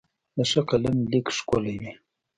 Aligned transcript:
د 0.35 0.37
ښه 0.49 0.61
قلم 0.69 0.97
لیک 1.11 1.27
ښکلی 1.37 1.75
وي. 1.81 1.91